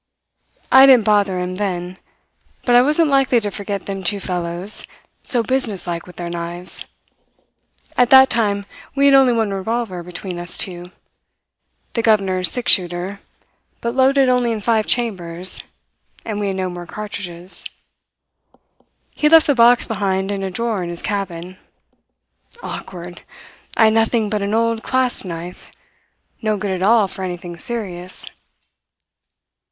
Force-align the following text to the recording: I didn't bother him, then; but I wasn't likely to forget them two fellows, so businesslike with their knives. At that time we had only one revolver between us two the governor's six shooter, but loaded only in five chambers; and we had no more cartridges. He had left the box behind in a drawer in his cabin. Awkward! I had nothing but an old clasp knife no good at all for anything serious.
I 0.71 0.87
didn't 0.87 1.05
bother 1.05 1.37
him, 1.37 1.53
then; 1.53 1.97
but 2.65 2.75
I 2.75 2.81
wasn't 2.81 3.11
likely 3.11 3.39
to 3.39 3.51
forget 3.51 3.85
them 3.85 4.03
two 4.03 4.19
fellows, 4.19 4.87
so 5.21 5.43
businesslike 5.43 6.07
with 6.07 6.15
their 6.15 6.27
knives. 6.31 6.87
At 7.95 8.09
that 8.09 8.31
time 8.31 8.65
we 8.95 9.05
had 9.05 9.13
only 9.13 9.31
one 9.31 9.53
revolver 9.53 10.01
between 10.01 10.39
us 10.39 10.57
two 10.57 10.85
the 11.93 12.01
governor's 12.01 12.49
six 12.49 12.71
shooter, 12.71 13.19
but 13.79 13.93
loaded 13.93 14.27
only 14.27 14.51
in 14.51 14.59
five 14.59 14.87
chambers; 14.87 15.61
and 16.25 16.39
we 16.39 16.47
had 16.47 16.55
no 16.55 16.67
more 16.67 16.87
cartridges. 16.87 17.63
He 19.11 19.27
had 19.27 19.31
left 19.33 19.45
the 19.45 19.53
box 19.53 19.85
behind 19.85 20.31
in 20.31 20.41
a 20.41 20.49
drawer 20.49 20.81
in 20.81 20.89
his 20.89 21.03
cabin. 21.03 21.57
Awkward! 22.63 23.21
I 23.77 23.83
had 23.85 23.93
nothing 23.93 24.31
but 24.31 24.41
an 24.41 24.55
old 24.55 24.81
clasp 24.81 25.25
knife 25.25 25.71
no 26.41 26.57
good 26.57 26.71
at 26.71 26.81
all 26.81 27.07
for 27.07 27.21
anything 27.23 27.55
serious. 27.55 28.25